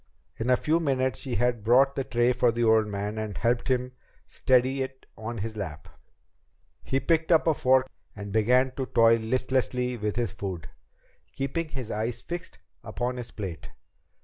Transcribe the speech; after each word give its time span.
In 0.37 0.49
a 0.49 0.55
few 0.55 0.79
minutes 0.79 1.19
she 1.19 1.35
had 1.35 1.63
brought 1.63 1.95
the 1.95 2.03
tray 2.03 2.31
for 2.33 2.51
the 2.51 2.63
old 2.63 2.87
man 2.87 3.19
and 3.19 3.37
helped 3.37 3.67
him 3.67 3.91
steady 4.25 4.81
it 4.81 5.05
on 5.15 5.37
his 5.37 5.55
lap. 5.55 5.87
He 6.83 6.99
picked 6.99 7.31
up 7.31 7.45
a 7.45 7.53
fork 7.53 7.87
and 8.15 8.31
began 8.33 8.71
to 8.77 8.87
toy 8.87 9.17
listlessly 9.17 9.97
with 9.97 10.15
his 10.15 10.31
food, 10.31 10.67
keeping 11.33 11.69
his 11.69 11.91
eyes 11.91 12.19
fixed 12.19 12.57
upon 12.83 13.17
his 13.17 13.29
plate. 13.29 13.69